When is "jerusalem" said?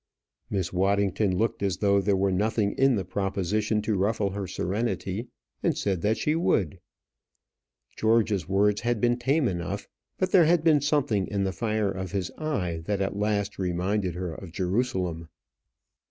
14.51-15.29